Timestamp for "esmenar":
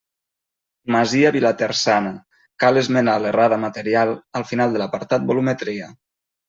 2.83-3.17